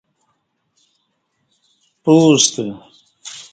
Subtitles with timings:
[2.03, 2.65] پُوستہ